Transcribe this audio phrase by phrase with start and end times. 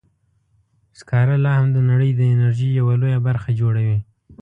[0.99, 3.99] سکاره لا هم د نړۍ د انرژۍ یوه لویه برخه جوړوي.